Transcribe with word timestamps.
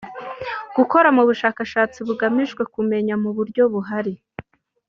gukora 0.75 1.07
ubushakashatsi 1.23 1.97
bugamije 2.07 2.61
kumenya 2.73 3.13
mu 3.23 3.29
buryo 3.37 3.63
buhari 3.73 4.13